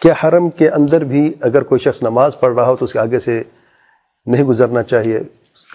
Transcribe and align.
کیا 0.00 0.14
حرم 0.24 0.50
کے 0.50 0.68
اندر 0.68 1.04
بھی 1.04 1.34
اگر 1.40 1.62
کوئی 1.62 1.78
شخص 1.78 2.02
نماز 2.02 2.40
پڑھ 2.40 2.54
رہا 2.54 2.66
ہو 2.66 2.76
تو 2.76 2.84
اس 2.84 2.92
کے 2.92 2.98
آگے 2.98 3.20
سے 3.20 3.42
نہیں 4.26 4.44
گزرنا 4.44 4.82
چاہیے۔ 4.82 5.16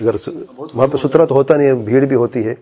اگر 0.02 0.16
وہاں 0.58 0.88
پہ 0.88 0.98
سترا 0.98 1.26
تو 1.26 1.36
ہوتا 1.36 1.58
نہیں 1.58 1.68
ہے، 1.68 1.74
بھیڑ 1.74 2.06
بھی 2.06 2.16
ہوتی 2.16 2.48
ہے۔ 2.48 2.56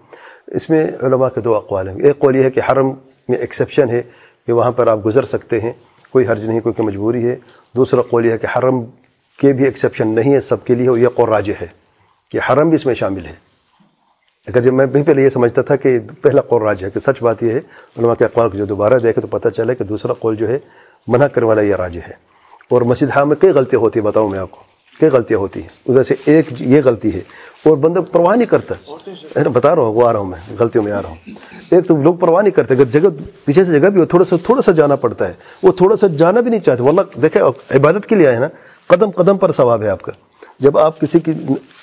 اس 0.47 0.69
میں 0.69 0.87
علماء 1.01 1.29
کے 1.29 1.41
دو 1.41 1.55
اقوال 1.55 1.89
ہیں۔ 1.89 1.95
ایک 2.03 2.19
قول 2.19 2.35
یہ 2.35 2.43
ہے 2.43 2.51
کہ 2.51 2.61
حرم 2.71 2.87
میں 3.29 3.37
ایکسیپشن 3.37 3.89
ہے 3.89 4.01
کہ 4.47 4.53
وہاں 4.53 4.71
پر 4.71 4.87
آپ 4.87 5.05
گزر 5.05 5.25
سکتے 5.25 5.59
ہیں، 5.59 5.71
کوئی 6.11 6.27
حرج 6.27 6.47
نہیں، 6.47 6.59
کوئی 6.59 6.83
مجبوری 6.83 7.27
ہے۔ 7.27 7.35
دوسرا 7.75 8.01
قول 8.01 8.25
یہ 8.25 8.31
ہے 8.31 8.37
کہ 8.37 8.47
حرم 8.57 8.85
کے 9.39 9.53
بھی 9.53 9.65
ایکسیپشن 9.65 10.07
نہیں 10.07 10.33
ہے، 10.33 10.41
سب 10.41 10.63
کے 10.63 10.75
لیے 10.75 10.89
اور 10.89 10.97
یہ 10.97 11.07
قراج 11.15 11.49
ہے 11.49 11.67
کہ 12.31 12.39
حرم 12.49 12.67
بھی 12.69 12.75
اس 12.75 12.85
میں 12.85 12.95
شامل 12.95 13.25
ہے۔ 13.25 13.52
اگر 14.47 14.61
جب 14.61 14.73
میں 14.73 14.85
بھی 14.85 15.03
پہلے 15.03 15.23
یہ 15.23 15.29
سمجھتا 15.29 15.61
تھا 15.61 15.75
کہ 15.75 15.99
پہلا 16.21 16.41
قول 16.41 16.61
راج 16.61 16.83
ہے 16.83 16.89
کہ 16.89 16.99
سچ 16.99 17.21
بات 17.21 17.43
یہ 17.43 17.51
ہے، 17.51 17.59
علماء 17.99 18.13
کے 18.13 18.25
اقوال 18.25 18.49
کو 18.49 18.57
جو 18.57 18.65
دوبارہ 18.65 18.99
دیکھے 18.99 19.21
تو 19.21 19.27
پتہ 19.27 19.49
چلے 19.49 19.75
کہ 19.75 19.83
دوسرا 19.83 20.13
قول 20.13 20.35
جو 20.35 20.47
ہے 20.47 20.59
منع 21.07 21.27
کرنے 21.27 21.47
والا 21.47 21.61
یہ 21.61 21.75
راج 21.75 21.97
ہے۔ 21.97 22.11
اور 22.69 22.81
مسجد 22.81 23.17
حرام 23.17 23.27
میں 23.27 23.35
کئی 23.35 23.49
غلطیاں 23.49 23.79
ہوتی 23.79 23.99
ہیں، 23.99 24.07
بتاؤں 24.07 24.29
میں 24.29 24.39
آپ 24.39 24.51
کو۔ 24.51 24.57
کئی 24.99 25.09
غلطیاں 25.09 25.39
ہوتی 25.39 25.61
ہیں۔ 25.61 25.91
ویسے 25.91 26.15
ایک 26.25 26.45
یہ 26.61 26.81
غلطی 26.85 27.13
ہے۔ 27.13 27.19
اور 27.65 27.77
بندہ 27.77 27.99
پرواہ 27.99 28.35
نہیں 28.35 28.47
کرتا۔ 28.47 28.75
بتا 29.49 29.75
رہا 29.75 29.81
ہوں، 29.81 29.93
وہ 29.93 30.07
آ 30.07 30.13
رہا 30.13 30.19
ہوں 30.19 30.25
میں۔ 30.25 30.53
غلطیوں 30.59 30.83
میں 30.83 30.91
آ 30.91 31.01
رہا 31.01 31.09
ہوں۔ 31.09 31.15
ایک 31.69 31.87
تو 31.87 32.01
لوگ 32.01 32.15
پرواہ 32.15 32.41
نہیں 32.41 32.51
کرتے۔ 32.51 32.73
اگر 32.73 32.85
جگہ 32.85 33.09
پیچھے 33.45 33.63
سے 33.63 33.79
جگہ 33.79 33.89
بھی 33.89 34.01
ہو، 34.01 34.05
تھوڑا 34.05 34.25
سا 34.25 34.35
تھوڑا 34.45 34.61
سا 34.61 34.71
جانا 34.71 34.95
پڑتا 34.95 35.27
ہے۔ 35.27 35.33
وہ 35.63 35.71
تھوڑا 35.71 35.97
سا 35.97 36.07
جانا 36.07 36.41
بھی 36.41 36.49
نہیں 36.49 36.59
چاہتے۔ 36.59 36.83
واللہ 36.83 37.19
دیکھیں 37.19 37.41
عبادت 37.75 38.05
کے 38.07 38.15
لیے 38.15 38.27
آئے 38.27 38.39
نا، 38.39 38.47
قدم 38.87 39.09
قدم 39.09 39.37
پر 39.37 39.51
ثواب 39.51 39.83
ہے 39.83 39.89
آپ 39.89 40.01
کا۔ 40.01 40.11
جب 40.59 40.77
آپ 40.77 40.99
کسی 40.99 41.19
کی 41.19 41.31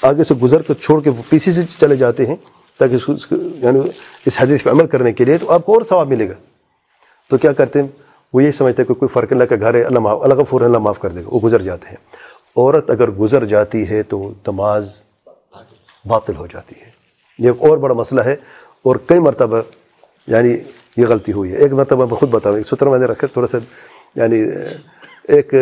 آگے 0.02 0.24
سے 0.24 0.34
گزر 0.42 0.62
کر 0.62 0.74
چھوڑ 0.82 1.00
کے 1.02 1.10
پیچھے 1.28 1.52
سے 1.52 1.62
چلے 1.78 1.96
جاتے 1.96 2.26
ہیں، 2.26 2.36
تاکہ 2.80 2.94
اس 2.94 3.26
یعنی 3.32 3.80
اس 4.26 4.40
حدیث 4.40 4.62
پہ 4.62 4.70
عمل 4.70 4.86
کرنے 4.86 5.12
کے 5.12 5.24
لیے، 5.24 5.38
تو 5.38 5.50
آپ 5.52 5.64
کو 5.66 5.74
اور 5.74 5.82
ثواب 5.88 6.08
ملے 6.08 6.28
گا۔ 6.28 6.34
تو 7.30 7.38
کیا 7.38 7.52
کرتے 7.52 7.80
ہیں؟ 7.80 7.88
وہ 8.34 8.42
یہ 8.42 8.50
سمجھتے 8.52 8.82
ہیں 8.82 8.86
کہ 8.88 8.94
کوئی 8.94 9.08
فرق 9.12 9.32
اللہ 9.32 9.44
کا 9.44 9.56
گھر 9.56 9.74
ہے، 9.74 9.82
اللہ 9.82 9.98
معاف 9.98 10.22
اللہ 10.22 10.34
کا 10.34 10.42
فور 10.48 10.60
اللہ 10.60 10.78
معاف 10.78 10.98
کر 11.00 11.10
دے 11.10 11.22
گا، 11.22 11.28
وہ 11.32 11.40
گزر 11.44 11.62
جاتے 11.62 11.88
ہیں۔ 11.88 11.96
عورت 12.56 12.90
اگر 12.90 13.10
گزر 13.10 13.44
جاتی 13.46 13.88
ہے 13.88 14.02
تو 14.02 14.32
نماز 14.46 14.88
باطل 16.04 16.36
ہو 16.36 16.46
جاتی 16.46 16.80
ہے۔ 16.80 16.90
یہ 17.38 17.48
ایک 17.48 17.62
اور 17.68 17.78
بڑا 17.78 17.94
مسئلہ 17.94 18.20
ہے، 18.20 18.34
اور 18.84 18.96
کئی 19.06 19.18
مرتبہ 19.18 19.60
یعنی 20.28 20.56
یہ 20.96 21.06
غلطی 21.06 21.32
ہوئی 21.32 21.52
ہے۔ 21.52 21.56
ایک 21.56 21.72
مرتبہ 21.72 22.06
میں 22.06 22.16
خود 22.16 22.30
بتاؤں، 22.30 22.56
ایک 22.56 22.66
ستر 22.66 22.86
میں 22.86 22.98
نے 22.98 23.06
رکھا، 23.06 23.26
تھوڑا 23.32 23.48
سا 23.48 23.58
یعنی 24.20 24.40
ایک، 25.34 25.54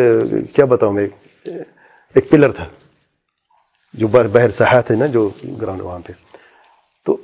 کیا 0.55 0.65
بتاؤں 0.65 0.93
میں، 0.93 1.07
ایک 1.45 2.29
پلر 2.29 2.51
تھا۔ 2.51 2.65
جو 3.93 4.07
بہر 4.07 4.49
سہایت 4.49 4.91
ہے 4.91 4.95
نا 4.95 5.05
جو 5.05 5.29
گراؤنڈ 5.61 5.81
وہاں 5.81 5.99
پہ۔ 5.99 6.13
تو 7.05 7.17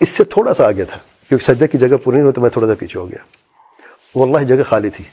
اس 0.00 0.08
سے 0.08 0.24
تھوڑا 0.24 0.54
سا 0.54 0.66
آگے 0.66 0.84
تھا، 0.84 0.98
کیونکہ 1.28 1.44
سجدے 1.44 1.68
کی 1.68 1.78
جگہ 1.78 1.96
پوری 1.96 2.16
نہیں 2.16 2.26
ہوتی 2.26 2.40
میں 2.40 2.50
تھوڑا 2.50 2.68
سا 2.68 2.74
پیچھے 2.78 3.00
ہو 3.00 3.10
گیا۔ 3.10 3.18
وہ 4.14 4.26
اللہ 4.26 4.46
جگہ 4.46 4.62
خالی 4.62 4.90
تھی۔ 4.90 5.04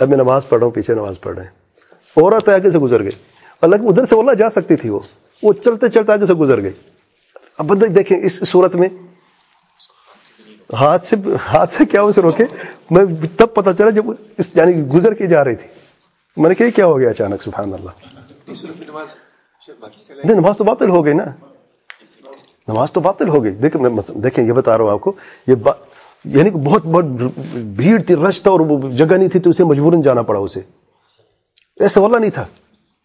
اب 0.00 0.08
میں 0.08 0.16
نماز 0.16 0.48
پڑھ 0.48 0.58
رہا 0.58 0.64
ہوں، 0.64 0.72
پیچھے 0.72 0.94
نماز 0.94 1.14
پڑھ 1.20 1.36
رہے 1.36 1.44
ہیں۔ 1.44 1.50
عورت 2.16 2.48
آگے 2.48 2.70
سے 2.70 2.78
گزر 2.78 3.02
گئی 3.02 3.10
اللہ 3.60 3.76
ادھر 3.76 4.06
سے 4.06 4.18
اللہ 4.18 4.32
جا 4.32 4.50
سکتی 4.50 4.76
تھی 4.76 4.88
وہ۔ 4.88 5.00
وہ 5.42 5.52
چلتے 5.52 5.88
چلتے 5.88 6.12
آگے 6.12 6.26
سے 6.26 6.34
گزر 6.34 6.62
گئی 6.62 6.72
اب 7.58 7.66
بندہ 7.66 7.86
دیکھیں، 7.86 8.18
اس 8.22 8.48
صورت 8.48 8.74
میں 8.74 8.88
ہاتھ 10.72 11.06
سے 11.06 11.16
ہاتھ 11.46 11.72
سے 11.72 11.84
کیا 11.84 12.02
اسے 12.02 12.22
روکے؟ 12.22 12.44
میں 12.90 13.04
تب 13.36 13.54
پتہ 13.54 13.70
چلا 13.78 13.90
جب 13.90 14.04
اس 14.38 14.56
یعنی 14.56 14.72
گزر 14.72 15.14
کے 15.14 15.26
جا 15.26 15.44
رہی 15.44 15.56
تھی۔ 15.56 15.68
میں 16.36 16.48
نے 16.48 16.54
کہا 16.54 16.66
کیا 16.76 16.86
ہو 16.86 16.98
گیا 16.98 17.10
اچانک، 17.10 17.42
سبحان 17.42 17.72
اللہ۔ 17.74 17.90
نہیں، 20.24 20.34
نماز 20.34 20.56
تو 20.58 20.64
باطل 20.64 20.88
ہو 20.88 21.04
گئی 21.04 21.14
نا۔ 21.14 21.24
نماز 22.68 22.92
تو 22.92 23.00
باطل 23.00 23.28
ہو 23.28 23.44
گئی۔ 23.44 23.52
دیکھیں، 23.52 23.80
میں 23.80 24.10
دیکھیں، 24.10 24.44
یہ 24.44 24.52
بتا 24.52 24.78
رہا 24.78 24.84
ہوں 24.84 24.90
آپ 24.90 25.00
کو۔ 25.00 25.12
یہ 25.46 25.54
یعنی 26.24 26.50
کہ 26.50 26.58
بہت 26.58 26.86
بہت 26.86 27.04
بھیڑ 27.54 28.02
تھی، 28.02 28.16
رش 28.16 28.42
تھا 28.42 28.50
اور 28.50 28.60
وہ 28.60 28.90
جگہ 28.90 29.14
نہیں 29.14 29.28
تھی 29.28 29.40
تو 29.40 29.50
اسے 29.50 29.64
مجبوراً 29.64 30.02
جانا 30.02 30.22
پڑا 30.22 30.38
اسے۔ 30.38 30.60
ایسا 31.80 32.00
والا 32.00 32.18
نہیں 32.18 32.30
تھا۔ 32.30 32.46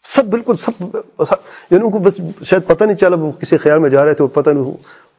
سب 0.03 0.25
بالکل 0.25 0.55
سب 0.55 0.83
یعنی 0.83 1.75
ان 1.75 1.91
کو 1.91 1.97
بس 1.97 2.21
شاید 2.43 2.67
پتہ 2.67 2.83
نہیں 2.83 2.97
چلا، 2.97 3.15
وہ 3.15 3.31
کسی 3.31 3.57
خیال 3.57 3.79
میں 3.79 3.89
جا 3.89 4.05
رہے 4.05 4.13
تھے 4.13 4.23
وہ 4.23 4.29
پتہ 4.29 4.49
نہیں 4.49 4.73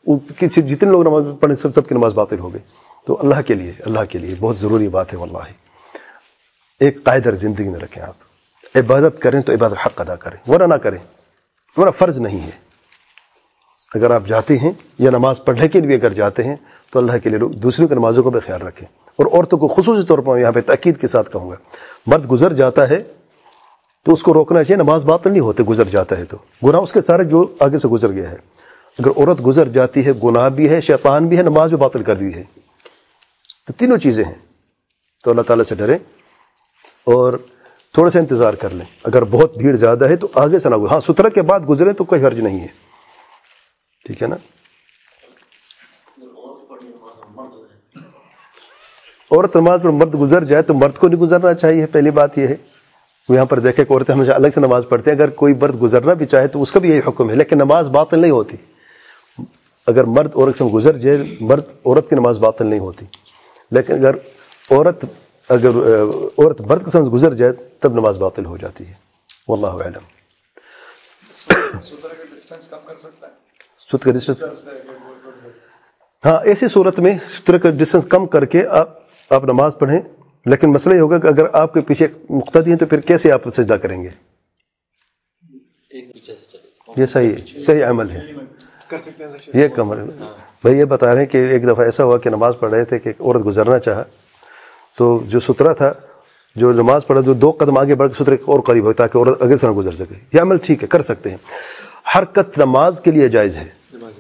وہ 0.07 0.19
کسی، 0.39 0.63
جتنے 0.63 0.91
لوگ 0.91 1.03
نماز 1.03 1.23
پڑھے 1.41 1.57
سب 1.57 1.75
سب 1.75 1.89
کی 1.89 1.95
نماز 1.95 2.13
باطل 2.13 2.39
ہو 2.39 2.53
گئی۔ 2.53 2.63
تو 3.07 3.17
اللہ 3.21 3.41
کے 3.47 3.55
لیے، 3.55 3.73
اللہ 3.81 4.01
کے 4.09 4.19
لیے 4.19 4.35
بہت 4.41 4.57
ضروری 4.57 4.89
بات 4.89 5.13
ہے، 5.13 5.19
واللہ۔ 5.19 5.39
ایک 6.81 7.05
قائدر 7.05 7.35
زندگی 7.35 7.69
میں 7.69 7.81
رکھیں 7.81 8.03
آپ۔ 8.03 8.15
عبادت 8.75 9.23
کریں 9.23 9.41
تو 9.41 9.53
عبادت 9.53 9.87
حق 9.87 10.01
ادا 10.01 10.17
کریں۔ 10.17 10.51
ورنہ 10.51 10.75
نہ 10.75 10.79
کریں۔ 10.79 11.20
ورنہ 11.77 11.91
فرض 11.91 12.19
نہیں 12.19 12.41
ہے۔ 12.41 12.71
اگر 13.95 14.11
آپ 14.11 14.23
جاتے 14.27 14.59
ہیں 14.59 14.73
یا 14.99 15.11
نماز 15.11 15.41
پڑھنے 15.45 15.69
کے 15.69 15.81
لیے 15.81 15.97
اگر 15.97 16.13
جاتے 16.13 16.45
ہیں 16.45 16.57
تو 16.91 16.99
اللہ 16.99 17.19
کے 17.23 17.31
لیے 17.31 17.39
لوگ 17.39 17.51
دوسروں 17.51 17.89
کی 17.89 17.95
نمازوں 17.95 18.23
کو 18.23 18.31
بھی 18.31 18.41
خیال 18.41 18.63
رکھیں۔ 18.63 18.89
اور 19.17 19.27
عورتوں 19.27 19.59
کو 19.59 19.69
خصوصی 19.69 20.07
طور 20.07 20.19
پر 20.19 20.39
یہاں 20.39 20.53
پہ 20.53 20.61
تاکید 20.61 21.01
کے 21.01 21.09
ساتھ 21.09 21.33
کہوں 21.33 21.51
گا، 21.51 21.57
مرد 22.07 22.31
گزر 22.31 22.53
جاتا 22.53 22.89
ہے 22.89 23.03
تو 24.05 24.13
اس 24.13 24.23
کو 24.23 24.35
روکنا 24.35 24.65
چاہیے، 24.65 24.83
نماز 24.83 25.05
باطل 25.05 25.31
نہیں 25.31 25.41
ہوتے، 25.41 25.63
گزر 25.63 25.85
جاتا 25.85 26.19
ہے 26.19 26.25
تو۔ 26.25 26.37
گناہ 26.69 26.81
اس 26.81 26.93
کے 26.93 27.03
سارے 27.03 27.25
جو 27.25 27.55
آگے 27.61 27.79
سے 27.79 27.89
گزر 27.89 28.13
گیا 28.13 28.31
ہے۔ 28.31 28.37
اگر 28.99 29.11
عورت 29.17 29.47
گزر 29.47 29.69
جاتی 29.69 30.07
ہے، 30.07 30.13
گناہ 30.25 30.49
بھی 30.49 30.71
ہے، 30.71 30.81
شیطان 30.81 31.29
بھی 31.29 31.37
ہے، 31.37 31.43
نماز 31.43 31.69
بھی 31.69 31.77
باطل 31.77 32.03
کر 32.03 32.15
دی 32.15 32.35
ہے۔ 32.35 32.43
تو 33.67 33.73
تینوں 33.73 33.99
چیزیں 33.99 34.25
ہیں۔ 34.25 34.35
تو 35.25 35.31
اللہ 35.31 35.43
تعالیٰ 35.43 35.65
سے 35.65 35.75
ڈریں۔ 35.75 35.99
اور 37.05 37.33
تھوڑا 37.95 38.11
سا 38.11 38.19
انتظار 38.19 38.55
کر 38.55 38.71
لیں۔ 38.71 38.87
اگر 39.05 39.25
بہت 39.25 39.59
بھیڑ 39.59 39.77
زیادہ 39.77 40.09
ہے 40.09 40.17
تو 40.17 40.29
آگے 40.35 40.61
سے 40.61 40.69
نہ 40.69 40.75
ہاں 40.91 41.01
سترہ 41.01 41.29
کے 41.29 41.43
بعد 41.43 41.61
گزرے 41.69 41.93
تو 41.93 42.05
کوئی 42.05 42.25
حرج 42.25 42.41
نہیں 42.41 42.61
ہے۔ 42.61 42.67
ٹھیک 44.05 44.23
ہے 44.23 44.29
نا؟ 44.29 44.37
عورت 49.31 49.57
نماز 49.57 49.81
پر 49.83 49.89
مرد 49.89 50.15
گزر 50.15 50.45
جائے 50.45 50.63
تو 50.63 50.75
مرد 50.75 50.99
کو 50.99 51.09
نہیں 51.09 51.21
گزرنا 51.21 51.55
چاہیے، 51.55 51.87
پہلی 51.87 52.11
بات 52.11 52.39
یہ 52.39 52.47
ہے۔ 52.47 52.57
وہ 53.29 53.35
یہاں 53.35 53.45
پر 53.45 53.59
دیکھے 53.59 53.85
کہ 53.85 53.93
عورتیں 53.93 54.15
ہمیشہ 54.15 54.33
الگ 54.33 54.49
سے 54.55 54.61
نماز 54.61 54.85
پڑھتے 54.89 55.11
ہیں۔ 55.11 55.19
اگر 55.19 55.31
کوئی 55.31 55.55
مرد 55.55 55.83
گزرنا 55.83 56.13
بھی 56.13 56.27
چاہے 56.27 56.47
تو 56.47 56.63
اس 56.63 56.73
کا 56.73 56.81
بھی 56.81 56.91
یہی 56.91 56.99
حکم 56.99 57.31
ہے، 57.31 57.35
لیکن 57.35 57.59
نماز 57.59 57.89
باطل 57.89 58.19
نہیں 58.19 58.31
ہوتی۔ 58.31 58.57
اگر 59.87 60.05
مرد 60.05 60.31
عورت 60.37 60.57
سے 60.57 60.65
گزر 60.65 60.97
جائے، 60.97 61.37
مرد 61.41 61.63
عورت 61.87 62.11
کی 62.11 62.17
نماز 62.17 62.39
باطل 62.39 62.67
نہیں 62.67 62.79
ہوتی۔ 62.79 63.07
لیکن 63.71 63.93
اگر 63.93 64.15
عورت 64.71 65.05
اگر 65.51 65.75
عورت 66.39 66.61
مرد 66.61 66.85
کے 66.85 66.91
سمجھ 66.91 67.09
گزر 67.09 67.35
جائے 67.35 67.53
تب 67.81 67.93
نماز 67.93 68.19
باطل 68.19 68.47
ہو 68.47 68.57
جاتی 68.57 68.87
ہے۔ 68.87 68.95
واللہ 69.49 69.85
علم 69.85 70.05
ست 73.91 74.03
کا 74.03 74.11
ڈسٹینس 74.11 74.45
ہاں 76.27 76.37
ایسی 76.45 76.69
صورت 76.69 76.99
میں 77.01 77.19
ستر 77.39 77.59
کا 77.59 77.71
ڈسٹینس 77.71 78.07
کم 78.07 78.27
کر 78.27 78.45
کے 78.45 78.67
آپ 78.67 78.99
آپ 79.31 79.45
نماز 79.45 79.79
پڑھیں۔ 79.79 80.01
لیکن 80.47 80.73
مسئلہ 80.73 80.95
یہ 80.95 81.01
ہوگا 81.01 81.19
کہ 81.19 81.27
اگر 81.27 81.47
آپ 81.53 81.75
کے 81.75 81.81
پیچھے 81.81 82.07
مقتدی 82.31 82.71
ہیں 82.71 82.79
تو 82.79 82.87
پھر 82.87 83.01
کیسے 83.01 83.33
آپ 83.33 83.49
سجدہ 83.49 83.75
کریں 83.75 84.03
گے؟ 84.03 84.09
یہ 86.97 87.07
صحیح 87.07 87.59
صحیح 87.67 87.85
عمل 87.85 88.11
ہے۔ 88.11 88.21
یہ 89.55 89.69
کمر 89.69 89.97
بھائی 90.63 90.79
یہ 90.79 90.85
بتا 90.85 91.15
رہے 91.15 91.21
ہیں 91.21 91.29
کہ 91.29 91.39
ایک 91.39 91.63
دفعہ 91.65 91.85
ایسا 91.85 92.05
ہوا 92.05 92.19
کہ 92.19 92.31
نماز 92.31 92.55
پڑھ 92.61 92.71
رہے 92.71 92.85
تھے 92.85 92.99
کہ 92.99 93.13
عورت 93.21 93.47
گزرنا 93.47 93.79
چاہا۔ 93.79 94.05
تو 94.97 95.19
جو 95.25 95.41
سترا 95.41 95.73
تھا، 95.73 95.93
جو 96.57 96.73
نماز 96.73 97.07
پڑھا، 97.07 97.21
جو 97.21 97.33
دو 97.33 97.51
قدم 97.51 97.79
آگے 97.79 97.95
بڑھ 97.95 98.13
کے 98.13 98.25
سترے 98.25 98.37
اور 98.47 98.61
قریب 98.61 98.85
ہو 98.85 98.93
تاکہ 98.93 99.19
عورت 99.19 99.43
آگے 99.43 99.57
سے 99.57 99.67
نہ 99.67 99.73
گزر 99.73 99.93
سکے۔ 99.93 100.15
یہ 100.33 100.41
عمل 100.41 100.57
ٹھیک 100.57 100.83
ہے، 100.83 100.89
کر 100.89 101.03
سکتے 101.03 101.31
ہیں۔ 101.31 101.37
حرکت 102.17 102.59
نماز 102.59 103.01
کے 103.01 103.11
لیے 103.11 103.29
جائز 103.29 103.57
ہے۔ 103.57 103.69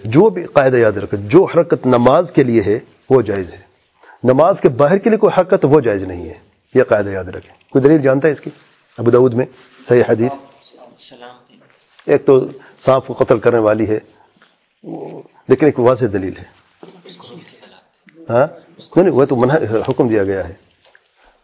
جو 0.04 0.30
بھی 0.30 0.44
قاعدہ 0.44 0.76
یاد 0.76 0.92
رکھے 0.92 1.16
جو 1.16 1.44
حرکت 1.44 1.86
نماز 1.86 2.32
کے 2.32 2.44
لیے 2.44 2.62
ہے، 2.66 2.78
وہ 3.10 3.22
جائز 3.22 3.52
ہے۔ 3.52 3.58
نماز 4.24 4.60
کے 4.60 4.68
باہر 4.68 4.98
کے 4.98 5.10
لیے 5.10 5.18
کوئی 5.18 5.40
حرکت، 5.40 5.64
وہ 5.64 5.80
جائز 5.80 6.02
نہیں 6.02 6.28
ہے۔ 6.28 6.34
یہ 6.74 6.82
قاعدہ 6.82 7.10
یاد 7.10 7.24
رکھیں۔ 7.24 7.70
کوئی 7.70 7.84
دلیل 7.84 8.02
جانتا 8.02 8.28
ہے 8.28 8.32
اس 8.32 8.40
کی؟ 8.40 8.50
ابو 8.98 9.10
دعود 9.10 9.34
میں 9.34 9.46
صحیح 9.88 10.02
حدیث۔ 10.08 10.32
ایک 12.06 12.26
تو 12.26 12.48
سانپ 12.78 13.06
کو 13.06 13.14
قتل 13.14 13.38
کرنے 13.38 13.58
والی 13.58 13.88
ہے، 13.88 13.98
لیکن 15.48 15.66
ایک 15.66 15.80
واضح 15.80 16.04
دلیل 16.12 16.32
ہے۔ 16.38 16.44
ہاں؟ 18.30 18.46
نہیں، 18.96 19.10
وہ 19.10 19.24
تو 19.24 19.36
منع 19.36 19.54
حکم 19.88 20.08
دیا 20.08 20.24
گیا 20.24 20.48
ہے۔ 20.48 20.52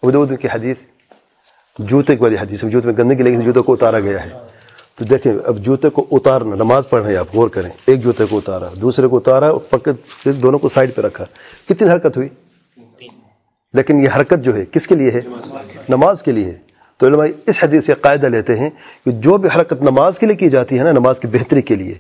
ابو 0.03 0.11
دعود 0.11 0.33
کی 0.41 0.49
حدیث، 0.55 0.77
جوتے 1.79 2.15
والی 2.21 2.37
حدیث 2.41 2.65
جوتے 2.65 2.89
میں 2.89 2.97
گندگی 2.99 3.23
لیکن 3.23 3.41
جوتے 3.41 3.61
کو 3.61 3.73
اتارا 3.73 4.01
گیا 4.01 4.25
ہے۔ 4.25 4.31
تو 4.95 5.05
دیکھیں، 5.05 5.33
اب 5.45 5.59
جوتے 5.59 5.89
کو 5.89 6.07
اتارنا، 6.11 6.55
نماز 6.55 6.83
پڑھ 6.91 7.03
رہے 7.03 7.11
ہیں 7.11 7.19
آپ 7.19 7.27
غور 7.35 7.49
کریں۔ 7.49 7.71
ایک 7.87 8.05
جوتے 8.05 8.25
کو 8.31 8.39
اتارا، 8.39 8.65
دوسرے 8.83 9.07
کو 9.07 9.17
اتارا 9.17 9.53
پکے 9.71 10.33
دونوں 10.33 10.59
کو 10.59 10.69
سائڈ 10.69 10.95
پہ 10.95 11.03
رکھا۔ 11.03 11.25
کتنی 11.69 11.91
حرکت 11.91 12.17
ہوئی؟ 12.17 12.29
لیکن 13.73 14.01
یہ 14.01 14.09
حرکت 14.17 14.39
جو 14.43 14.57
ہے، 14.57 14.65
کس 14.73 14.87
کے 14.87 14.95
لیے 14.95 15.11
ہے؟ 15.11 15.21
نماز 15.89 16.23
کے 16.23 16.33
لیے 16.33 16.45
ہے۔ 16.45 16.57
تو 16.97 17.07
علماء 17.07 17.27
اس 17.47 17.65
حدیث 17.65 17.87
سے 17.87 17.95
قاعدہ 17.95 18.27
لیتے 18.27 18.57
ہیں 18.57 18.71
کہ 19.05 19.11
جو 19.11 19.37
بھی 19.37 19.49
حرکت 19.57 19.83
نماز 19.83 20.19
کے 20.19 20.27
لیے 20.27 20.37
کی 20.37 20.51
جاتی 20.51 20.79
ہے 20.79 20.85
نا، 20.85 20.93
نماز 20.93 21.21
کی 21.21 21.27
بہتری 21.27 21.63
کے 21.63 21.75
لیے، 21.75 21.95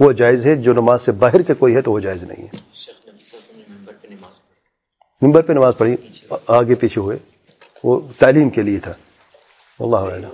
وہ 0.00 0.12
جائز 0.12 0.46
ہے۔ 0.46 0.54
جو 0.54 0.72
نماز 0.72 1.02
سے 1.02 1.12
باہر 1.12 1.42
کے 1.42 1.54
کوئی 1.54 1.74
ہے 1.74 1.80
تو 1.80 1.92
وہ 1.92 2.00
جائز 2.00 2.22
نہیں 2.22 2.42
ہے۔ 2.42 2.75
ممبر 5.22 5.42
پہ 5.42 5.52
نماز 5.52 5.74
پڑھی 5.78 5.96
آگے 6.46 6.74
پیچھے 6.74 7.00
ہوئے 7.00 7.16
وہ 7.84 8.00
تعلیم 8.18 8.50
کے 8.50 8.62
لیے 8.62 8.78
تھا۔ 8.78 8.92
اللہ 9.80 9.96
علیہ 9.96 10.26